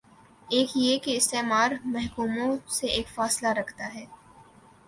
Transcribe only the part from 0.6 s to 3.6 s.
یہ کہ استعمار محکوموں سے ایک فاصلہ